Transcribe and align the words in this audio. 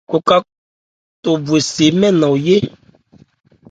Koca 0.09 0.37
tᴐ 1.23 1.31
bhwe 1.45 1.59
se 1.71 1.85
mɛ́n 1.99 2.13
nman 2.17 2.35
ye. 2.45 2.55